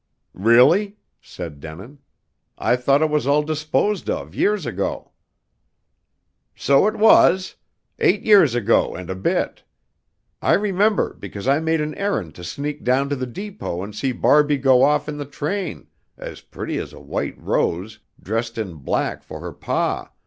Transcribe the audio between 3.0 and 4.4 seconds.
it was all disposed of